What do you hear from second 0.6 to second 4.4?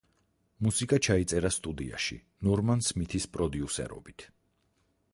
მუსიკა ჩაიწერა სტუდიაში ნორმან სმითის პროდიუსერობით.